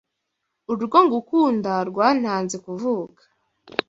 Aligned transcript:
Urwo 0.71 0.97
ngukunda 1.05 1.71
rwantanze 1.89 2.55
kuvuka 2.65 3.21